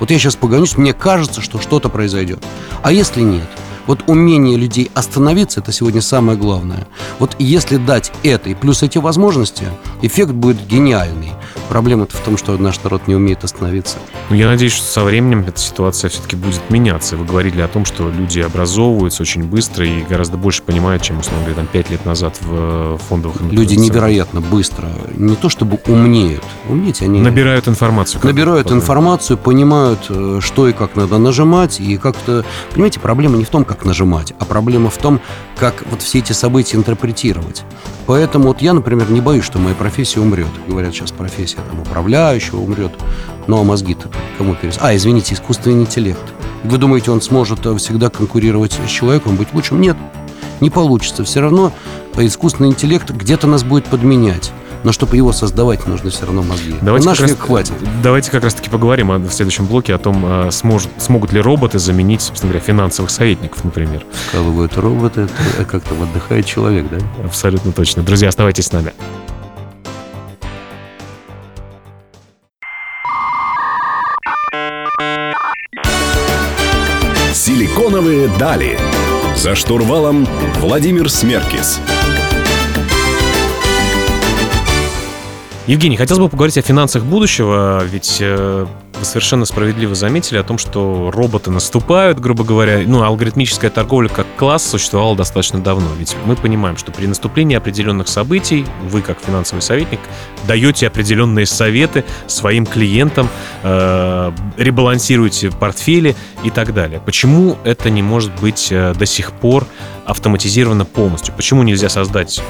[0.00, 2.42] Вот я сейчас погонюсь, мне кажется, что что-то произойдет.
[2.82, 3.48] А если нет–
[3.86, 6.86] вот умение людей остановиться– это сегодня самое главное.
[7.18, 9.66] Вот если дать это и плюс эти возможности,
[10.02, 11.32] эффект будет гениальный.
[11.68, 13.96] Проблема в том, что наш народ не умеет остановиться.
[14.30, 17.16] Ну, я надеюсь, что со временем эта ситуация все-таки будет меняться.
[17.16, 21.44] Вы говорили о том, что люди образовываются очень быстро и гораздо больше понимают, чем, условно
[21.44, 27.02] говоря, там, 5 лет назад в фондовых Люди невероятно быстро, не то чтобы умнеют, умнеть
[27.02, 27.20] они...
[27.20, 28.20] Набирают информацию.
[28.22, 28.78] Набирают потом.
[28.78, 32.44] информацию, понимают, э, что и как надо нажимать, и как-то...
[32.72, 35.20] Понимаете, проблема не в том, как нажимать, а проблема в том,
[35.56, 37.64] как вот все эти события интерпретировать.
[38.06, 40.48] Поэтому вот я, например, не боюсь, что моя профессия умрет.
[40.68, 42.92] Говорят, сейчас профессия там, управляющего умрет.
[43.46, 44.78] Ну, а мозги-то кому перес...
[44.80, 46.22] А, извините, искусственный интеллект.
[46.64, 49.80] Вы думаете, он сможет э, всегда конкурировать с человеком, быть лучшим?
[49.80, 49.96] Нет,
[50.60, 51.24] не получится.
[51.24, 51.72] Все равно
[52.16, 54.52] искусственный интеллект где-то нас будет подменять
[54.84, 56.74] но чтобы его создавать, нужно все равно мозги.
[56.82, 57.72] Давайте Наш век хватит.
[58.02, 62.20] Давайте как раз-таки поговорим в следующем блоке о том, а, сможет, смогут ли роботы заменить,
[62.20, 64.04] собственно говоря, финансовых советников, например.
[64.28, 65.28] Вкалывают роботы,
[65.70, 66.98] как-то отдыхает человек, да?
[67.24, 68.02] Абсолютно точно.
[68.02, 68.92] Друзья, оставайтесь с нами.
[77.32, 78.78] Силиконовые дали.
[79.36, 80.26] За штурвалом
[80.60, 81.80] Владимир Смеркис.
[85.66, 88.66] Евгений, хотелось бы поговорить о финансах будущего, ведь э,
[88.98, 92.82] вы совершенно справедливо заметили о том, что роботы наступают, грубо говоря.
[92.84, 95.88] Ну, алгоритмическая торговля как класс существовала достаточно давно.
[95.98, 100.00] Ведь мы понимаем, что при наступлении определенных событий вы, как финансовый советник,
[100.46, 103.30] даете определенные советы своим клиентам,
[103.62, 107.00] э, ребалансируете портфели и так далее.
[107.00, 109.66] Почему это не может быть э, до сих пор
[110.04, 111.32] автоматизировано полностью?
[111.34, 112.42] Почему нельзя создать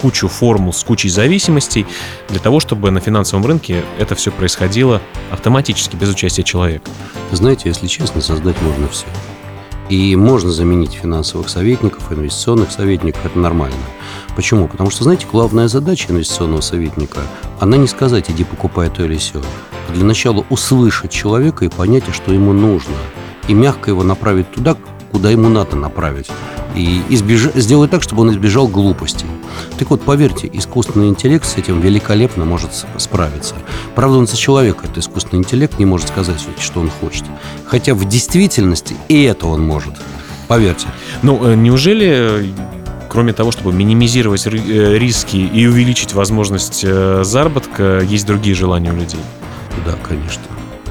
[0.00, 1.86] кучу формул с кучей зависимостей
[2.28, 6.90] для того, чтобы на финансовом рынке это все происходило автоматически, без участия человека.
[7.32, 9.06] Знаете, если честно, создать можно все.
[9.88, 13.76] И можно заменить финансовых советников, инвестиционных советников, это нормально.
[14.36, 14.68] Почему?
[14.68, 17.20] Потому что, знаете, главная задача инвестиционного советника,
[17.58, 19.42] она не сказать, иди покупай то или все.
[19.88, 22.94] А для начала услышать человека и понять, что ему нужно.
[23.48, 24.76] И мягко его направить туда,
[25.10, 26.30] куда ему надо направить
[26.74, 27.50] и избеж...
[27.54, 29.26] сделать так, чтобы он избежал глупостей.
[29.78, 33.54] Так вот, поверьте, искусственный интеллект с этим великолепно может справиться.
[33.94, 37.24] Правда, он за человека, это искусственный интеллект, не может сказать, что он хочет.
[37.66, 39.94] Хотя в действительности и это он может.
[40.48, 40.88] Поверьте.
[41.22, 42.52] Ну, э, неужели
[43.08, 44.50] кроме того, чтобы минимизировать э,
[44.98, 49.20] риски и увеличить возможность э, заработка, есть другие желания у людей?
[49.84, 50.42] Да, конечно.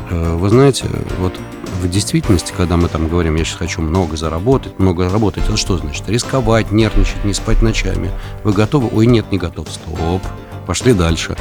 [0.09, 0.85] Вы знаете,
[1.19, 1.33] вот
[1.79, 5.77] в действительности, когда мы там говорим, я сейчас хочу много заработать, много работать, это что
[5.77, 6.07] значит?
[6.09, 8.11] Рисковать, нервничать, не спать ночами.
[8.43, 8.89] Вы готовы?
[8.93, 9.67] Ой, нет, не готов.
[9.71, 10.21] Стоп.
[10.65, 11.35] Пошли дальше.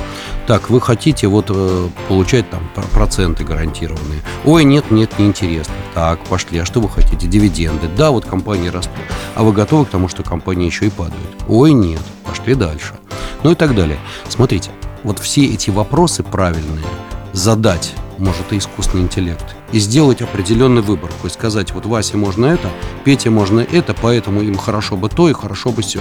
[0.46, 2.62] Так, вы хотите вот э, получать там
[2.94, 4.22] проценты гарантированные.
[4.46, 5.74] Ой, нет, нет, неинтересно.
[5.92, 6.58] Так, пошли.
[6.60, 7.26] А что вы хотите?
[7.26, 7.88] Дивиденды.
[7.94, 8.94] Да, вот компании растут.
[9.34, 11.28] А вы готовы к тому, что компания еще и падает?
[11.46, 12.00] Ой, нет.
[12.24, 12.94] Пошли дальше.
[13.42, 13.98] Ну и так далее.
[14.28, 14.70] Смотрите,
[15.02, 16.86] вот все эти вопросы правильные
[17.32, 19.44] задать может и искусственный интеллект.
[19.72, 21.10] И сделать определенный выбор.
[21.10, 22.68] То есть сказать, вот Васе можно это,
[23.04, 26.00] Пете можно это, поэтому им хорошо бы то и хорошо бы все.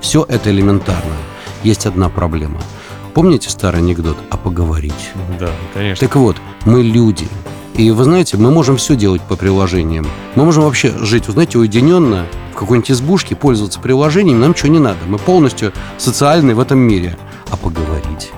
[0.00, 1.12] Все это элементарно.
[1.62, 2.60] Есть одна проблема.
[3.14, 5.10] Помните старый анекдот «а поговорить»?
[5.40, 6.06] Да, конечно.
[6.06, 7.28] Так вот, мы люди.
[7.74, 10.06] И вы знаете, мы можем все делать по приложениям.
[10.34, 14.80] Мы можем вообще жить, вы знаете, уединенно, в какой-нибудь избушке, пользоваться приложением, нам ничего не
[14.80, 14.98] надо.
[15.06, 17.16] Мы полностью социальны в этом мире.
[17.50, 18.30] А поговорить?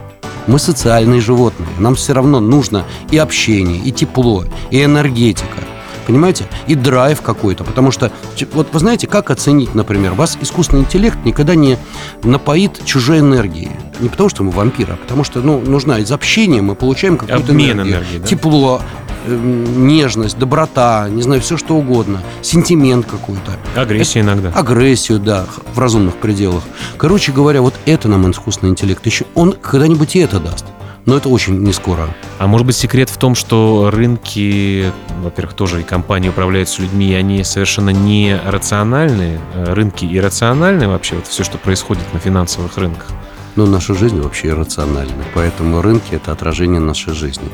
[0.46, 1.68] Мы социальные животные.
[1.78, 5.58] Нам все равно нужно и общение, и тепло, и энергетика.
[6.06, 6.46] Понимаете?
[6.66, 7.62] И драйв какой-то.
[7.62, 8.10] Потому что,
[8.52, 11.78] вот вы знаете, как оценить, например, вас искусственный интеллект никогда не
[12.24, 13.70] напоит чужой энергией.
[14.00, 17.52] Не потому, что мы вампиры, а потому что ну, нужна из общения мы получаем какую-то
[17.52, 17.96] Обмен энергию.
[17.98, 18.26] энергией, да?
[18.26, 18.82] Тепло,
[19.26, 23.56] нежность, доброта, не знаю, все что угодно, сентимент какой-то.
[23.76, 24.50] Агрессия иногда.
[24.50, 26.62] Агрессию, да, в разумных пределах.
[26.96, 29.24] Короче говоря, вот это нам искусственный интеллект еще.
[29.34, 30.64] Он когда-нибудь и это даст.
[31.06, 32.08] Но это очень не скоро.
[32.38, 37.14] А может быть секрет в том, что рынки, во-первых, тоже и компании управляются людьми, и
[37.14, 43.08] они совершенно не рациональные, э, рынки иррациональны вообще, вот все, что происходит на финансовых рынках.
[43.56, 47.48] Но наша жизнь вообще иррациональна, поэтому рынки– это отражение нашей жизни.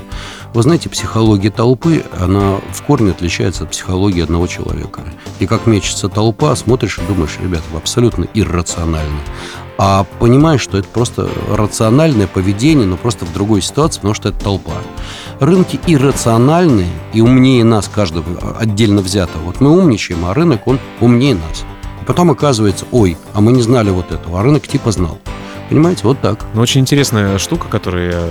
[0.56, 5.02] Вы знаете, психология толпы, она в корне отличается от психологии одного человека.
[5.38, 9.20] И как мечется толпа, смотришь и думаешь, ребята, вы абсолютно иррациональны.
[9.76, 14.40] А понимаешь, что это просто рациональное поведение, но просто в другой ситуации, потому что это
[14.40, 14.72] толпа.
[15.40, 19.36] Рынки иррациональные и умнее нас, каждого отдельно взято.
[19.44, 21.66] Вот мы умничаем, а рынок, он умнее нас.
[22.00, 25.18] И потом оказывается, ой, а мы не знали вот этого, а рынок типа знал.
[25.68, 26.44] Понимаете, вот так.
[26.54, 28.24] Ну, очень интересная штука, которую я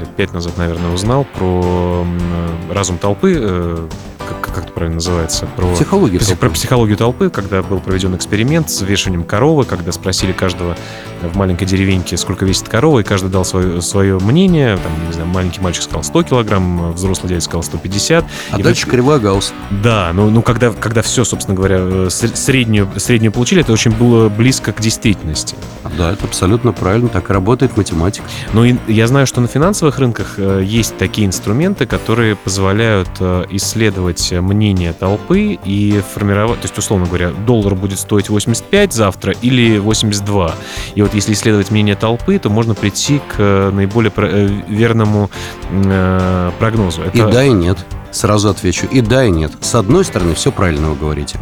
[0.00, 3.34] лет пять назад, наверное, узнал про м, разум толпы.
[3.38, 3.88] э,
[4.28, 5.46] Как, правильно называется?
[5.56, 6.36] Про Психология Пси- толпы.
[6.40, 10.76] Про психологию толпы, когда был проведен эксперимент с вешанием коровы, когда спросили каждого
[11.20, 14.76] в маленькой деревеньке, сколько весит корова, и каждый дал свое, свое мнение.
[14.76, 18.24] Там, не знаю, маленький мальчик сказал 100 килограмм, взрослый дядя сказал 150.
[18.52, 19.52] А И дальше вот- кривая Гаусс.
[19.82, 23.90] Да, ну, ну когда, когда все, собственно говоря, э, ср- среднюю, среднюю получили, это очень
[23.90, 25.56] было близко к действительности.
[25.96, 28.24] Да, это абсолютно правильно, так и работает математика.
[28.52, 33.46] Ну и я знаю, что на финансовых рынках э, есть такие инструменты, которые позволяют э,
[33.50, 39.78] исследовать мнение толпы и формировать, то есть, условно говоря, доллар будет стоить 85 завтра или
[39.78, 40.54] 82.
[40.94, 45.30] И вот если исследовать мнение толпы, то можно прийти к э, наиболее э, верному
[45.70, 47.02] э, прогнозу.
[47.12, 47.78] И да, и нет.
[48.10, 48.86] Сразу отвечу.
[48.90, 49.52] И да, и нет.
[49.60, 51.38] С одной стороны, все правильно вы говорите.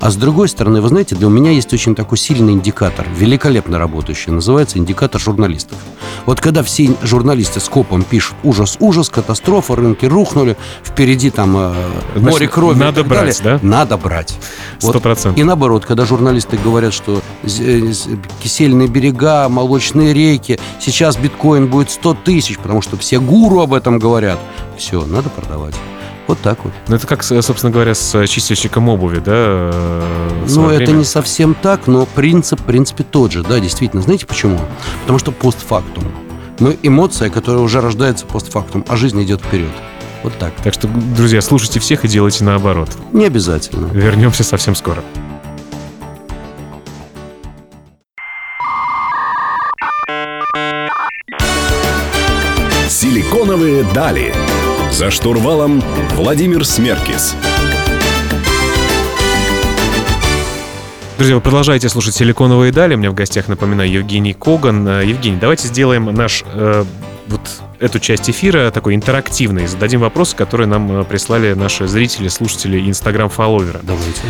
[0.00, 4.32] А с другой стороны, вы знаете, для меня есть очень такой сильный индикатор, великолепно работающий,
[4.32, 5.78] называется индикатор журналистов.
[6.26, 11.74] Вот когда все журналисты с копом пишут ужас, ужас, катастрофа, рынки рухнули, впереди там э,
[12.16, 13.66] Значит, море крови надо брать, далее, да?
[13.66, 14.36] Надо брать.
[14.80, 15.38] Вот Сто процентов.
[15.38, 17.92] И наоборот, когда журналисты говорят, что э,
[18.42, 23.98] кисельные берега, молочные реки, сейчас биткоин будет 100 тысяч, потому что все гуру об этом
[23.98, 24.38] говорят,
[24.76, 25.74] все, надо продавать.
[26.28, 26.72] Вот так вот.
[26.88, 29.32] Ну, это как, собственно говоря, с чистильщиком обуви, да?
[29.34, 30.98] э, Ну, свое это время?
[30.98, 33.42] не совсем так, но принцип, в принципе, тот же.
[33.42, 34.02] Да, действительно.
[34.02, 34.60] Знаете почему?
[35.02, 36.04] Потому что постфактум.
[36.58, 39.70] Мы эмоция, которая уже рождается постфактум, а жизнь идет вперед.
[40.22, 40.52] Вот так.
[40.62, 40.86] Так что,
[41.16, 42.90] друзья, слушайте всех и делайте наоборот.
[43.12, 43.86] Не обязательно.
[43.86, 45.02] Вернемся совсем скоро.
[52.88, 54.34] Силиконовые дали.
[54.90, 55.82] За штурвалом
[56.14, 57.36] Владимир Смеркис.
[61.16, 62.94] Друзья, вы продолжаете слушать «Силиконовые дали».
[62.94, 64.86] У меня в гостях, напоминаю, Евгений Коган.
[64.86, 66.84] Э, Евгений, давайте сделаем наш э,
[67.28, 67.40] вот
[67.80, 69.66] эту часть эфира такой интерактивной.
[69.66, 73.80] Зададим вопросы, которые нам э, прислали наши зрители, слушатели и инстаграм-фолловеры.
[73.82, 74.20] Давайте.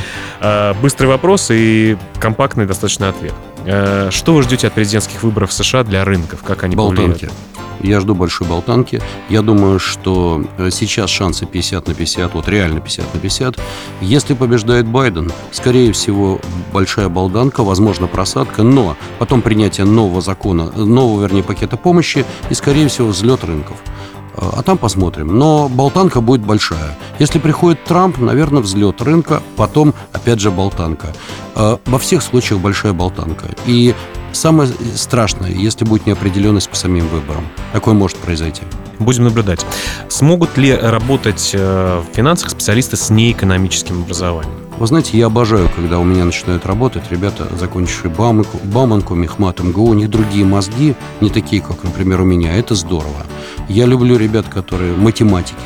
[0.40, 3.34] Э, быстрый вопрос и компактный достаточно ответ.
[3.70, 6.42] Э, что вы ждете от президентских выборов в США для рынков?
[6.42, 7.26] Как они Болтанки.
[7.26, 7.32] повлияют?
[7.80, 9.00] Я жду большой болтанки.
[9.28, 13.60] Я думаю, что э, сейчас шансы 50 на 50, вот реально 50 на 50.
[14.00, 16.40] Если побеждает Байден, скорее всего,
[16.72, 22.88] большая болтанка, возможно, просадка, но потом принятие нового закона, нового, вернее, пакета помощи и, скорее
[22.88, 23.76] всего, взлет рынков.
[24.40, 25.38] А там посмотрим.
[25.38, 26.96] Но болтанка будет большая.
[27.18, 31.08] Если приходит Трамп, наверное, взлет рынка, потом, опять же, болтанка.
[31.56, 33.46] Э, Во всех случаях большая болтанка.
[33.66, 33.94] И
[34.32, 37.46] самое страшное, если будет неопределенность по самим выборам.
[37.72, 38.62] Такое может произойти.
[38.98, 39.64] Будем наблюдать.
[40.08, 44.67] Смогут ли работать э, в финансах специалисты с неэкономическим образованием?
[44.78, 49.86] Вы знаете, я обожаю, когда у меня начинают работать ребята, закончившие Бауманку, Бауманку Мехмат, МГУ,
[49.86, 52.54] у них другие мозги, не такие, как, например, у меня.
[52.54, 53.26] Это здорово.
[53.68, 55.56] Я люблю ребят, которые математики,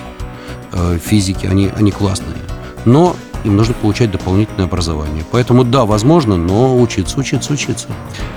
[0.73, 2.39] э, физики, они, они классные.
[2.87, 5.25] Но им нужно получать дополнительное образование.
[5.31, 7.89] Поэтому да, возможно, но учиться, учиться, учиться.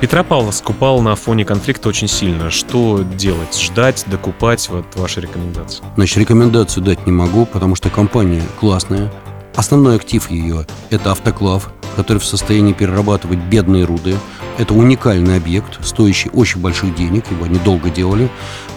[0.01, 2.51] Петропавл скупал на фоне конфликта очень сильно.
[2.51, 3.57] Что делать?
[3.57, 4.67] Ждать, докупать?
[4.67, 5.83] Вот ваши рекомендации.
[5.95, 9.09] Значит, рекомендацию дать не могу, потому что компания классная.
[9.55, 14.17] Основной актив ее– это автоклав, который в состоянии перерабатывать бедные руды.
[14.57, 18.29] Это уникальный объект, стоящий очень больших денег, его они долго делали.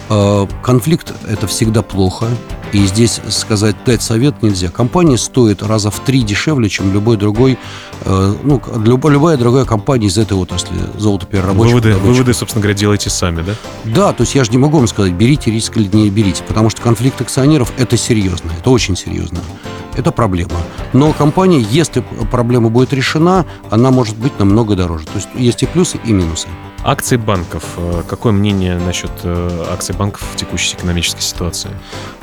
[0.09, 2.27] Э, конфликт– это всегда плохо.
[2.71, 4.69] И здесь сказать, дать совет нельзя.
[4.69, 7.57] Компания стоит раза в три дешевле, чем любой другой,
[8.05, 11.73] э, ну, любая, другая компания из этой отрасли золотоперерабочей.
[11.73, 13.53] Выводы, выводы, собственно говоря, делаете сами, да?
[13.85, 16.69] Да, то есть я же не могу вам сказать, берите риск или не берите, потому
[16.69, 19.39] что конфликт акционеров– это серьезно, это очень серьезно.
[19.95, 20.53] Это проблема.
[20.93, 25.05] Но компания, если проблема будет решена, она может быть намного дороже.
[25.05, 26.47] То есть есть и плюсы, и минусы.
[26.83, 27.63] Акции банков.
[27.77, 31.71] Э, какое мнение насчет э, акций банков в текущей экономической ситуации?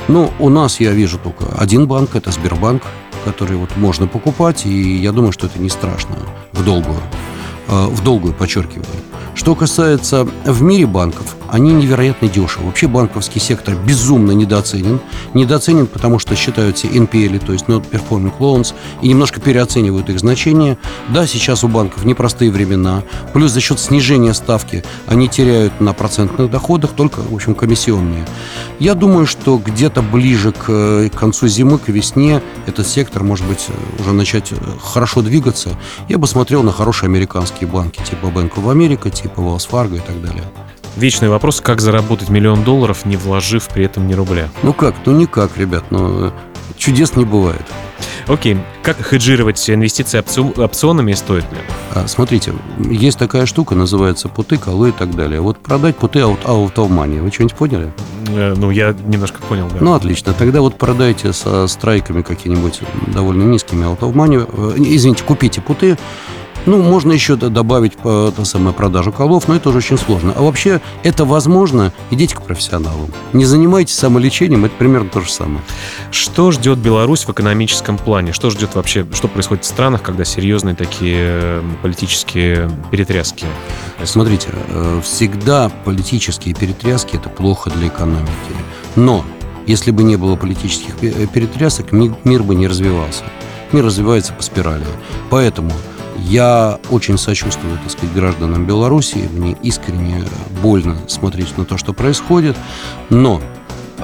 [0.09, 2.83] Ну, у нас я вижу только один банк, это Сбербанк,
[3.25, 6.17] который вот можно покупать, и я думаю, что это не страшно
[6.53, 7.01] в долгую.
[7.69, 8.87] Э, в долгую, подчеркиваю.
[9.35, 12.67] Что касается в мире банков, они невероятно дешевы.
[12.67, 15.01] Вообще банковский сектор безумно недооценен.
[15.35, 20.79] Недооценен, потому что считаются NPL, то есть Not Performing Loans, и немножко переоценивают их значение.
[21.09, 23.03] Да, сейчас у банков непростые времена.
[23.33, 28.27] Плюс за счет снижения ставки они теряют на процентных доходах только, в общем, комиссионные.
[28.79, 33.67] Я думаю, что где-то ближе к, к концу зимы, к весне этот сектор, может быть,
[33.99, 35.71] уже начать э, хорошо двигаться.
[36.09, 40.01] Я бы смотрел на хорошие американские банки, типа Bank of America, типа Wells Fargo и
[40.01, 40.45] так далее.
[40.97, 44.49] Вечный вопрос, как заработать миллион долларов, не вложив при этом ни рубля?
[44.63, 44.95] Ну как?
[45.05, 45.85] Ну никак, ребят.
[45.91, 46.33] Ну,
[46.79, 47.65] чудес не бывает.
[48.27, 48.57] Окей.
[48.83, 50.19] Как хеджировать инвестиции
[50.59, 51.59] опционами стоит ли?
[51.95, 55.41] А, смотрите, есть такая штука, называется путы, колы и так далее.
[55.41, 57.21] Вот продать путы out, out of money.
[57.21, 57.93] Вы что-нибудь поняли?
[58.29, 59.77] Э, ну, я немножко понял, да.
[59.81, 60.33] Ну, отлично.
[60.33, 64.49] Тогда вот продайте со страйками какими-нибудь довольно низкими out of money.
[64.51, 65.99] Э, извините, купите путы,
[66.67, 70.33] ну, можно еще добавить по самая продажу колов, но это уже очень сложно.
[70.37, 73.11] А вообще это возможно, идите к профессионалам.
[73.33, 75.61] Не занимайтесь самолечением, это примерно то же самое.
[76.11, 78.33] Что ждет Беларусь в экономическом плане?
[78.33, 83.47] Что ждет вообще, что происходит в странах, когда серьезные такие э, политические перетряски?
[84.05, 88.31] Смотрите, э, всегда политические перетряски– это плохо для экономики.
[88.97, 89.25] Но
[89.67, 93.25] если бы не было политических э, перетрясок, мир бы не развивался.
[93.73, 94.85] Мир развивается по спирали.
[95.31, 95.73] Поэтому
[96.19, 99.29] я очень сочувствую, так сказать, гражданам Беларуси.
[99.33, 100.25] Мне искренне
[100.63, 102.57] больно смотреть на то, что происходит.
[103.11, 103.41] Но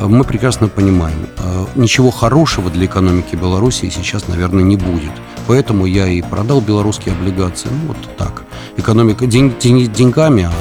[0.00, 5.12] мы прекрасно понимаем, э, ничего хорошего для экономики Беларуси сейчас, наверное, не будет.
[5.46, 7.68] Поэтому я и продал белорусские облигации.
[7.70, 8.44] Ну, вот так.
[8.76, 10.52] Экономика день, день, деньгами, а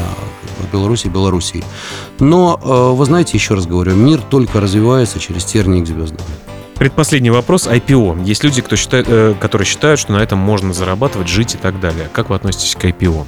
[0.72, 1.64] Беларуси Белоруссии.
[2.20, 6.26] Но, э, вы знаете, еще раз говорю, мир только развивается через тернии к звездам.
[6.82, 7.68] Предпоследний вопрос.
[7.68, 8.24] IPO.
[8.26, 11.80] Есть люди, кто считает, э, которые считают, что на этом можно зарабатывать, жить и так
[11.80, 12.10] далее.
[12.12, 13.24] Как вы относитесь к IPO?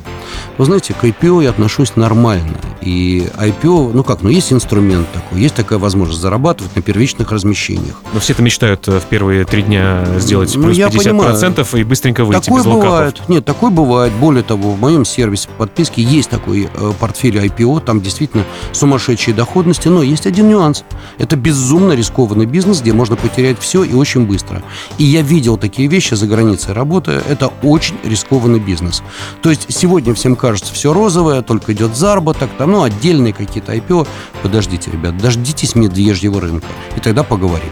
[0.57, 2.57] Вы знаете, к IPO я отношусь нормально.
[2.81, 8.01] И IPO, ну как, ну есть инструмент такой, есть такая возможность зарабатывать на первичных размещениях.
[8.11, 11.67] Но все это мечтают э, в первые три дня сделать ну, плюс я 50% понимаю.
[11.73, 13.21] и быстренько выйти такое без бывает.
[13.27, 14.13] Нет, такое бывает.
[14.13, 19.89] Более того, в моем сервисе подписки есть такой э, портфель IPO, там действительно сумасшедшие доходности,
[19.89, 20.83] но есть один нюанс.
[21.19, 24.63] Это безумно рискованный бизнес, где можно потерять терять все и очень быстро.
[24.97, 27.21] И я видел такие вещи за границей работая.
[27.27, 29.03] Это очень рискованный бизнес.
[29.41, 34.07] То есть сегодня всем кажется все розовое, только идет заработок, там, ну, отдельные какие-то IPO.
[34.41, 37.69] Подождите, ребят, дождитесь медвежьего рынка, и тогда поговорим.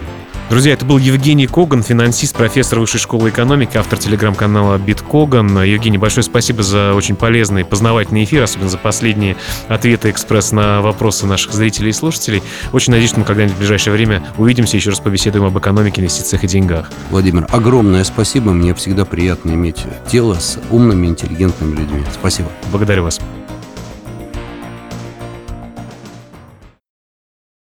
[0.50, 5.62] Друзья, это был Евгений Коган, финансист, профессор Высшей школы экономики, автор телеграм-канала Биткоган.
[5.62, 9.36] Евгений, большое спасибо за очень полезный, познавательный эфир, особенно за последние
[9.68, 12.42] ответы экспресс на вопросы наших зрителей и слушателей.
[12.72, 16.44] Очень надеюсь, что мы когда-нибудь в ближайшее время увидимся еще раз побеседуем об экономике, инвестициях
[16.44, 16.90] и деньгах.
[17.10, 18.52] Владимир, огромное спасибо.
[18.52, 22.04] Мне всегда приятно иметь дело с умными, интеллигентными людьми.
[22.12, 22.50] Спасибо.
[22.70, 23.20] Благодарю вас.